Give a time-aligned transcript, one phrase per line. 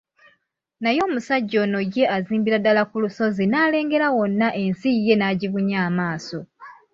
[0.81, 6.39] Naye omusajja ono ye azimbira ddala ku lusozi n'alengera wonna ensi ye n'agibunya amaaso.